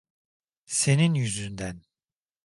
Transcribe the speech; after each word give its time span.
Senin 0.65 1.13
yüzünden. 1.13 1.83